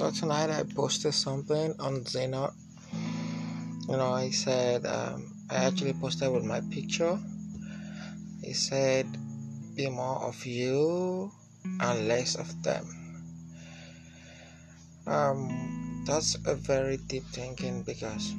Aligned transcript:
So 0.00 0.10
tonight 0.10 0.48
I 0.48 0.62
posted 0.62 1.12
something 1.12 1.74
on 1.78 2.06
Zena. 2.06 2.50
You 3.86 3.98
know, 3.98 4.12
I 4.12 4.30
said 4.30 4.86
um, 4.86 5.30
I 5.50 5.56
actually 5.56 5.92
posted 5.92 6.32
with 6.32 6.42
my 6.42 6.62
picture. 6.72 7.20
He 8.42 8.54
said, 8.54 9.04
"Be 9.76 9.90
more 9.90 10.24
of 10.24 10.46
you 10.46 11.30
and 11.82 12.08
less 12.08 12.34
of 12.34 12.48
them." 12.62 12.88
Um, 15.06 16.02
that's 16.06 16.34
a 16.46 16.54
very 16.54 16.96
deep 16.96 17.24
thinking 17.24 17.82
because 17.82 18.32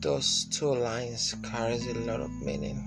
those 0.00 0.46
two 0.46 0.74
lines 0.74 1.36
carries 1.44 1.86
a 1.86 1.94
lot 1.94 2.18
of 2.20 2.32
meaning. 2.42 2.82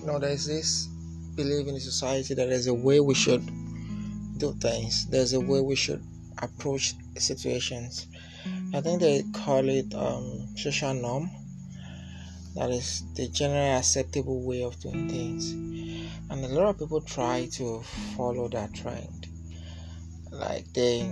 You 0.00 0.04
know, 0.04 0.18
there's 0.18 0.46
this 0.46 0.88
belief 1.36 1.68
in 1.68 1.78
society 1.78 2.34
that 2.34 2.48
there's 2.48 2.66
a 2.66 2.74
way 2.74 2.98
we 2.98 3.14
should 3.14 3.48
do 4.38 4.52
things. 4.54 5.06
There's 5.06 5.32
a 5.32 5.40
way 5.40 5.60
we 5.60 5.76
should 5.76 6.02
approach 6.38 6.94
situations. 7.16 8.06
I 8.72 8.80
think 8.80 9.00
they 9.00 9.22
call 9.32 9.68
it 9.68 9.94
um, 9.94 10.48
social 10.56 10.94
norm. 10.94 11.30
That 12.56 12.70
is 12.70 13.02
the 13.14 13.28
general 13.28 13.78
acceptable 13.78 14.42
way 14.42 14.62
of 14.62 14.78
doing 14.80 15.08
things. 15.08 15.52
And 16.30 16.44
a 16.44 16.48
lot 16.48 16.68
of 16.68 16.78
people 16.78 17.00
try 17.00 17.48
to 17.52 17.82
follow 18.16 18.48
that 18.48 18.74
trend. 18.74 19.26
Like 20.30 20.72
they 20.72 21.10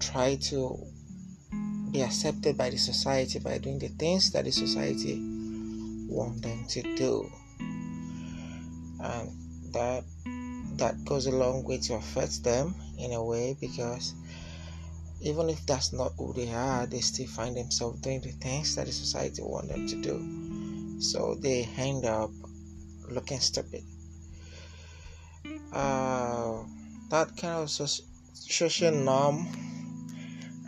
try 0.00 0.36
to 0.36 0.78
be 1.90 2.02
accepted 2.02 2.56
by 2.56 2.70
the 2.70 2.78
society 2.78 3.38
by 3.38 3.58
doing 3.58 3.78
the 3.78 3.88
things 3.88 4.30
that 4.32 4.44
the 4.44 4.50
society 4.50 5.20
want 6.08 6.42
them 6.42 6.64
to 6.68 6.82
do. 6.96 7.30
And 9.00 9.30
that 9.72 10.04
that 10.78 11.04
goes 11.04 11.26
a 11.26 11.30
long 11.30 11.64
way 11.64 11.78
to 11.78 11.94
affect 11.94 12.42
them 12.44 12.74
in 12.98 13.12
a 13.12 13.24
way 13.24 13.56
because 13.60 14.14
even 15.20 15.48
if 15.48 15.64
that's 15.66 15.92
not 15.92 16.12
who 16.18 16.32
they 16.32 16.50
are, 16.52 16.86
they 16.86 17.00
still 17.00 17.28
find 17.28 17.56
themselves 17.56 18.00
doing 18.00 18.20
the 18.20 18.32
things 18.32 18.74
that 18.74 18.86
the 18.86 18.92
society 18.92 19.42
want 19.42 19.68
them 19.68 19.86
to 19.86 19.96
do. 19.96 21.00
So 21.00 21.36
they 21.36 21.68
end 21.76 22.04
up 22.04 22.30
looking 23.08 23.38
stupid. 23.38 23.84
Uh, 25.72 26.62
that 27.10 27.36
kind 27.36 27.62
of 27.62 27.70
social 27.70 28.92
norm 28.92 29.46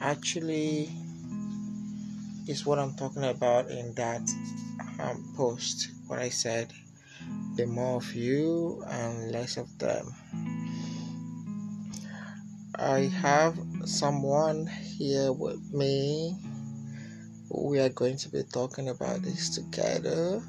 actually 0.00 0.90
is 2.46 2.64
what 2.64 2.78
I'm 2.78 2.94
talking 2.94 3.24
about 3.24 3.70
in 3.70 3.94
that 3.94 4.22
um, 5.00 5.32
post. 5.36 5.90
What 6.06 6.18
I 6.18 6.28
said 6.28 6.72
the 7.56 7.66
more 7.66 7.96
of 7.96 8.14
you 8.14 8.82
and 8.88 9.30
less 9.30 9.56
of 9.56 9.78
them. 9.78 10.12
I 12.76 13.00
have 13.22 13.56
someone 13.84 14.66
here 14.66 15.32
with 15.32 15.72
me. 15.72 16.36
We 17.48 17.78
are 17.78 17.90
going 17.90 18.16
to 18.18 18.28
be 18.28 18.42
talking 18.42 18.88
about 18.88 19.22
this 19.22 19.54
together. 19.54 20.42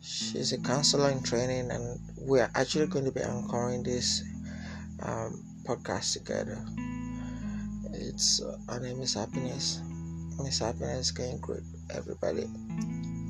She's 0.00 0.52
a 0.54 0.58
counselor 0.58 1.10
in 1.10 1.22
training, 1.22 1.70
and 1.70 2.00
we 2.18 2.40
are 2.40 2.50
actually 2.54 2.86
going 2.86 3.04
to 3.04 3.12
be 3.12 3.20
anchoring 3.20 3.82
this 3.82 4.24
um, 5.02 5.44
podcast 5.64 6.14
together. 6.14 6.64
It's 7.92 8.40
uh, 8.40 8.56
her 8.72 8.80
name 8.80 9.02
is 9.02 9.12
Happiness. 9.12 9.82
Miss 10.42 10.60
Happiness, 10.60 11.10
going 11.10 11.38
great, 11.38 11.62
everybody. 11.90 12.46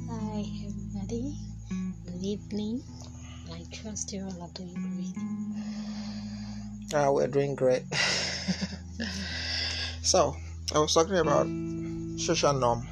Hi, 0.09 0.45
everybody 0.67 1.37
good 2.19 2.27
evening. 2.27 2.83
I 3.53 3.63
trust 3.73 4.13
you 4.13 4.25
all 4.25 4.43
are 4.43 4.51
doing 4.55 4.75
great. 4.75 5.15
Ah, 6.95 7.13
we're 7.13 7.29
doing 7.29 7.55
great. 7.55 7.85
so, 10.03 10.35
I 10.75 10.81
was 10.81 10.95
talking 10.95 11.19
about 11.19 11.47
social 12.19 12.53
norm 12.55 12.89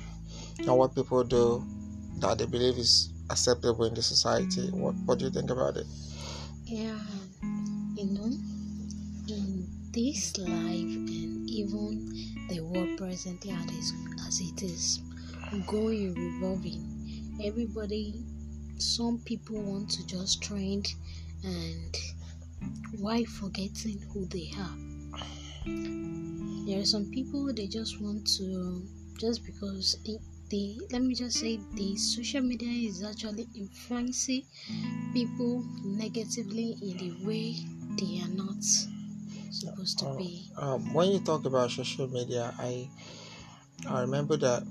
and 0.59 0.79
what 0.79 0.95
people 0.95 1.25
do 1.25 1.65
that 2.21 2.39
they 2.39 2.47
believe 2.47 2.79
is 2.79 3.11
acceptable 3.31 3.87
in 3.87 3.95
the 3.95 4.03
society. 4.03 4.71
What 4.71 4.95
What 5.07 5.19
do 5.19 5.25
you 5.25 5.33
think 5.33 5.51
about 5.51 5.77
it? 5.77 5.87
Yeah, 6.65 6.99
you 7.97 8.07
know, 8.07 8.31
in 9.27 9.67
this 9.93 10.39
life 10.39 10.93
and 10.95 11.51
even 11.51 12.47
the 12.49 12.61
world 12.61 12.97
presently 12.97 13.51
as, 13.51 13.93
as 14.29 14.41
it 14.41 14.63
is 14.63 15.01
going 15.67 16.15
revolving, 16.15 17.41
everybody 17.43 18.23
some 18.83 19.19
people 19.25 19.61
want 19.61 19.91
to 19.91 20.07
just 20.07 20.43
trend 20.43 20.95
and 21.45 21.97
why 22.99 23.25
forgetting 23.25 23.99
who 24.13 24.27
they 24.27 24.51
are? 24.59 24.77
There 26.67 26.81
are 26.81 26.85
some 26.85 27.11
people 27.11 27.53
they 27.53 27.67
just 27.67 28.01
want 28.01 28.27
to 28.39 28.83
just 29.19 29.45
because 29.47 29.97
it, 30.05 30.21
the 30.51 30.81
let 30.91 31.03
me 31.03 31.15
just 31.15 31.39
say 31.39 31.59
the 31.75 31.97
social 31.97 32.43
media 32.43 32.69
is 32.89 33.03
actually 33.03 33.47
influencing 33.55 34.45
people 35.13 35.65
negatively 35.85 36.77
in 36.83 36.97
the 36.99 37.27
way 37.27 37.55
they 37.99 38.21
are 38.23 38.29
not 38.29 38.63
supposed 39.51 39.99
to 40.01 40.15
be. 40.17 40.49
um, 40.59 40.93
when 40.95 41.11
you 41.13 41.21
talk 41.21 41.45
about 41.47 41.71
social 41.71 42.09
media 42.09 42.55
i 42.59 42.89
i 43.89 44.01
remember 44.01 44.37
that 44.37 44.63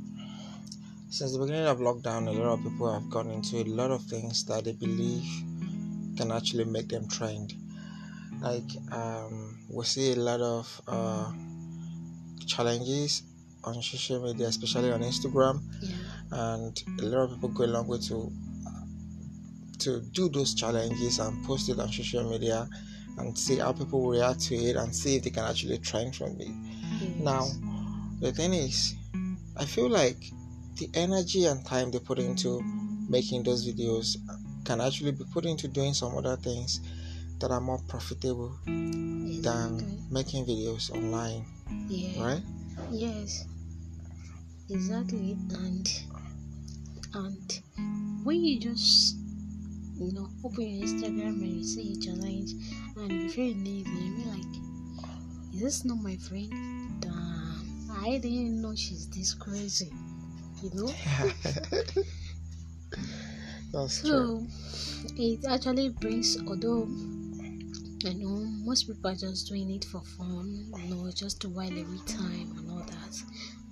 since 1.10 1.34
the 1.34 1.40
beginning 1.40 1.66
of 1.68 1.80
lockdown, 1.80 2.28
a 2.28 2.32
lot 2.32 2.54
of 2.54 2.64
people 2.64 2.92
have 2.92 3.10
gone 3.10 3.30
into 3.32 3.58
a 3.58 3.64
lot 3.64 3.92
of 3.92 4.04
things 4.04 4.44
that 4.46 4.66
they 4.66 4.74
believe 4.74 5.24
can 6.18 6.32
actually 6.32 6.66
make 6.66 6.90
them 6.90 7.08
trend. 7.08 7.54
Like 8.42 8.70
um, 8.92 9.58
we 9.70 9.84
see 9.86 10.14
a 10.14 10.16
lot 10.16 10.42
of 10.42 10.82
uh, 10.88 11.32
challenges 12.46 13.24
on 13.64 13.82
social 13.82 14.22
media, 14.22 14.48
especially 14.48 14.92
on 14.92 15.02
Instagram, 15.02 15.62
yeah. 15.82 16.56
and 16.56 16.84
a 17.00 17.06
lot 17.06 17.24
of 17.24 17.32
people 17.32 17.50
go 17.50 17.66
a 17.66 17.68
long 17.68 17.88
way 17.88 18.00
to 18.00 18.32
to 19.80 20.02
do 20.14 20.30
those 20.30 20.54
challenges 20.54 21.20
and 21.20 21.46
post 21.46 21.70
it 21.70 21.80
on 21.80 21.92
social 21.92 22.30
media 22.30 22.68
and 23.18 23.38
see 23.38 23.58
how 23.58 23.72
people 23.72 24.08
react 24.10 24.42
to 24.42 24.56
it 24.56 24.76
and 24.76 24.96
see 24.96 25.18
if 25.18 25.24
they 25.24 25.30
can 25.30 25.44
actually 25.44 25.78
trend 25.78 26.16
from 26.16 26.40
it. 26.40 26.48
Yes. 26.48 27.20
Now, 27.20 27.48
the 28.20 28.32
thing 28.32 28.54
is, 28.54 28.96
I 29.58 29.66
feel 29.66 29.90
like 29.90 30.32
the 30.78 30.90
energy 30.94 31.46
and 31.46 31.66
time 31.66 31.92
they 31.92 32.00
put 32.00 32.20
into 32.20 32.62
making 33.08 33.44
those 33.44 33.66
videos 33.68 34.18
can 34.66 34.82
actually 34.82 35.12
be 35.12 35.24
put 35.32 35.46
into 35.46 35.68
doing 35.68 35.94
some 35.94 36.18
other 36.18 36.36
things 36.38 36.82
that 37.40 37.52
are 37.52 37.62
more 37.62 37.80
profitable 37.88 38.58
exactly. 38.66 39.40
than 39.42 40.08
making 40.12 40.46
videos 40.46 40.92
online. 40.92 41.46
Yeah. 41.88 42.24
Right? 42.24 42.42
Yes. 42.92 43.46
Exactly. 44.70 45.38
And 45.52 45.88
and 47.14 47.62
when 48.24 48.44
you 48.44 48.60
just 48.60 49.18
you 49.98 50.12
know 50.12 50.30
open 50.44 50.68
your 50.68 50.88
Instagram 50.88 51.40
and 51.40 51.58
you 51.58 51.64
see 51.64 51.94
a 51.94 51.98
challenge 52.02 52.52
and 52.98 53.10
before 53.10 53.44
you 53.44 53.56
know 53.56 53.72
it 53.72 53.88
you're 53.88 54.34
like 54.34 55.54
is 55.54 55.62
this 55.62 55.86
not 55.86 55.98
my 55.98 56.18
friend? 56.18 56.52
Damn 57.00 57.36
I 58.04 58.18
didn't 58.18 58.62
know 58.62 58.76
she's 58.76 59.08
this 59.10 59.34
crazy 59.34 59.92
you 60.66 60.72
know. 60.74 60.88
That's 63.74 64.02
so 64.02 64.46
it 65.18 65.46
actually 65.46 65.90
brings 65.90 66.38
although 66.48 66.88
I 68.06 68.14
know 68.14 68.46
most 68.64 68.88
people 68.88 69.10
are 69.12 69.16
just 69.16 69.48
doing 69.48 69.72
it 69.72 69.86
for 69.86 70.02
fun, 70.02 70.72
you 70.78 70.96
know, 70.96 71.12
just 71.12 71.42
to 71.42 71.50
while 71.50 71.72
away 71.72 72.00
time 72.06 72.54
and 72.58 72.70
all 72.72 72.86
that. 72.86 73.24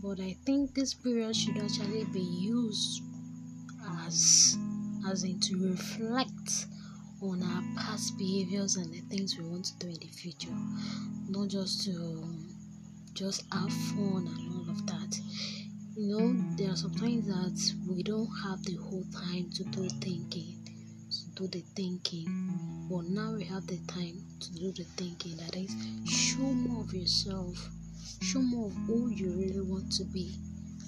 But 0.01 0.19
I 0.19 0.35
think 0.45 0.73
this 0.73 0.93
period 0.93 1.35
should 1.35 1.57
actually 1.57 2.05
be 2.05 2.19
used 2.21 3.03
as 4.05 4.57
as 5.07 5.23
in 5.23 5.39
to 5.39 5.69
reflect 5.69 6.65
on 7.21 7.43
our 7.43 7.63
past 7.77 8.17
behaviors 8.17 8.75
and 8.75 8.91
the 8.93 9.01
things 9.01 9.37
we 9.37 9.45
want 9.45 9.65
to 9.65 9.77
do 9.79 9.87
in 9.87 9.99
the 9.99 10.07
future. 10.07 10.57
Not 11.29 11.49
just 11.49 11.85
to 11.85 12.23
just 13.13 13.43
have 13.53 13.71
fun 13.71 14.27
and 14.27 14.53
all 14.53 14.69
of 14.69 14.85
that 14.87 15.19
you 15.95 16.07
know 16.07 16.35
there 16.57 16.71
are 16.71 16.75
sometimes 16.75 17.27
that 17.27 17.93
we 17.93 18.01
don't 18.01 18.29
have 18.43 18.63
the 18.63 18.75
whole 18.77 19.05
time 19.13 19.47
to 19.53 19.63
do 19.65 19.87
thinking 20.01 20.57
to 21.11 21.29
do 21.35 21.47
the 21.47 21.63
thinking 21.75 22.25
but 22.89 23.03
now 23.05 23.33
we 23.33 23.43
have 23.43 23.67
the 23.67 23.77
time 23.87 24.17
to 24.39 24.53
do 24.53 24.71
the 24.71 24.83
thinking. 24.97 25.37
That 25.37 25.55
is 25.55 25.75
show 26.11 26.41
more 26.41 26.83
of 26.83 26.93
yourself 26.93 27.69
show 28.21 28.39
more 28.39 28.67
of 28.67 28.73
who 28.87 29.09
you 29.09 29.29
really 29.33 29.61
want 29.61 29.91
to 29.93 30.03
be 30.05 30.35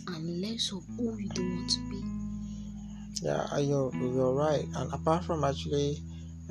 and 0.08 0.42
less 0.42 0.72
of 0.72 0.84
who 0.98 1.16
you 1.20 1.30
don't 1.30 1.56
want 1.56 1.70
to 1.70 1.90
be. 1.90 2.04
Yeah 3.22 3.58
you're, 3.60 3.94
you're 3.96 4.34
right. 4.34 4.66
And 4.76 4.92
apart 4.92 5.24
from 5.24 5.44
actually 5.44 6.02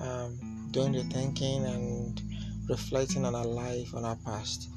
um, 0.00 0.68
doing 0.70 0.92
the 0.92 1.02
thinking 1.04 1.64
and 1.66 2.22
reflecting 2.68 3.24
on 3.24 3.34
our 3.34 3.44
life 3.44 3.94
on 3.94 4.04
our 4.04 4.16
past 4.24 4.68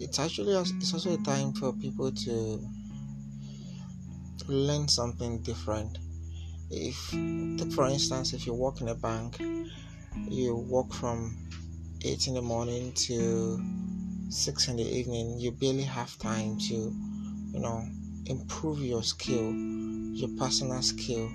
it's 0.00 0.18
actually 0.18 0.54
it's 0.54 0.92
also 0.92 1.14
a 1.14 1.18
time 1.18 1.52
for 1.52 1.72
people 1.74 2.10
to 2.10 2.60
learn 4.46 4.88
something 4.88 5.42
different. 5.42 5.98
If, 6.70 6.96
for 7.74 7.86
instance, 7.86 8.32
if 8.32 8.46
you 8.46 8.54
work 8.54 8.80
in 8.80 8.88
a 8.88 8.94
bank, 8.94 9.38
you 10.28 10.56
work 10.56 10.92
from 10.92 11.36
8 12.02 12.26
in 12.28 12.34
the 12.34 12.42
morning 12.42 12.92
to 12.92 13.62
6 14.28 14.68
in 14.68 14.76
the 14.76 14.82
evening, 14.82 15.38
you 15.38 15.52
barely 15.52 15.82
have 15.82 16.18
time 16.18 16.58
to, 16.58 16.74
you 16.74 17.60
know, 17.60 17.86
improve 18.26 18.80
your 18.80 19.02
skill, 19.02 19.52
your 19.52 20.30
personal 20.38 20.82
skill. 20.82 21.30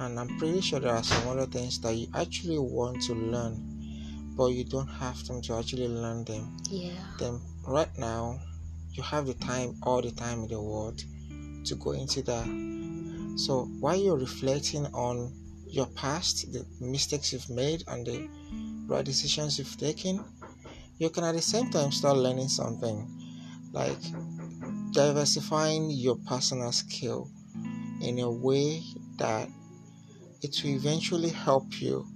And 0.00 0.18
I'm 0.18 0.38
pretty 0.38 0.60
sure 0.60 0.80
there 0.80 0.94
are 0.94 1.02
some 1.02 1.28
other 1.28 1.46
things 1.46 1.80
that 1.80 1.94
you 1.94 2.08
actually 2.14 2.58
want 2.58 3.02
to 3.02 3.14
learn, 3.14 4.34
but 4.36 4.46
you 4.46 4.64
don't 4.64 4.88
have 4.88 5.22
time 5.24 5.42
to 5.42 5.54
actually 5.54 5.88
learn 5.88 6.24
them. 6.24 6.56
Yeah. 6.70 6.92
Then, 7.18 7.40
right 7.66 7.90
now, 7.98 8.40
you 8.92 9.02
have 9.02 9.26
the 9.26 9.34
time, 9.34 9.76
all 9.82 10.00
the 10.02 10.10
time 10.12 10.44
in 10.44 10.48
the 10.48 10.60
world, 10.60 11.04
to 11.64 11.74
go 11.76 11.92
into 11.92 12.22
that. 12.22 12.46
So, 13.36 13.64
while 13.80 13.96
you're 13.96 14.18
reflecting 14.18 14.86
on 14.88 15.32
your 15.66 15.86
past, 15.86 16.52
the 16.52 16.66
mistakes 16.80 17.32
you've 17.32 17.50
made, 17.50 17.84
and 17.88 18.06
the 18.06 18.28
right 18.86 19.04
decisions 19.04 19.58
you've 19.58 19.76
taken, 19.78 20.24
you 20.98 21.10
can 21.10 21.24
at 21.24 21.34
the 21.34 21.42
same 21.42 21.70
time 21.70 21.92
start 21.92 22.16
learning 22.18 22.48
something 22.48 23.08
like 23.72 23.98
diversifying 24.92 25.90
your 25.90 26.16
personal 26.16 26.72
skill 26.72 27.30
in 28.02 28.18
a 28.20 28.30
way 28.30 28.82
that 29.18 29.48
it 30.42 30.60
will 30.62 30.70
eventually 30.72 31.30
help 31.30 31.80
you 31.80 32.06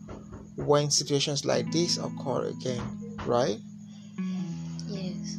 when 0.57 0.91
situations 0.91 1.45
like 1.45 1.71
this 1.73 1.99
occur 1.99 2.47
again, 2.47 3.17
right? 3.27 3.59
Yes. 4.89 5.39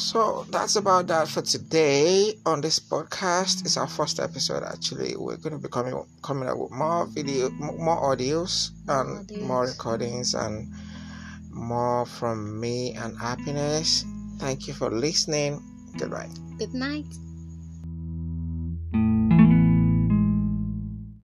So 0.00 0.46
that's 0.50 0.76
about 0.76 1.08
that 1.08 1.28
for 1.28 1.42
today 1.42 2.32
on 2.46 2.62
this 2.62 2.80
podcast. 2.80 3.60
It's 3.66 3.76
our 3.76 3.86
first 3.86 4.18
episode 4.18 4.64
actually. 4.64 5.14
We're 5.14 5.36
going 5.36 5.52
to 5.52 5.58
be 5.58 5.68
coming 5.68 5.94
coming 6.22 6.48
up 6.48 6.56
with 6.56 6.70
more 6.72 7.06
video, 7.06 7.50
more 7.50 8.00
audios 8.00 8.70
and 8.88 9.28
Audios. 9.28 9.42
more 9.42 9.66
recordings 9.66 10.32
and 10.34 10.72
more 11.50 12.06
from 12.06 12.58
me 12.58 12.94
and 12.94 13.16
happiness. 13.18 14.04
Thank 14.38 14.66
you 14.66 14.72
for 14.72 14.90
listening. 14.90 15.60
Goodbye. 15.98 16.30
Good 16.58 16.72
night. 16.72 17.06